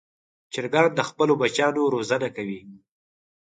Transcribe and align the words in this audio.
چرګان 0.53 0.89
د 0.95 0.99
خپلو 1.09 1.33
بچیانو 1.41 1.83
روزنه 1.93 2.27
کوي. 2.35 2.59